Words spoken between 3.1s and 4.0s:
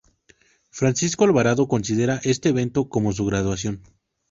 su graduación.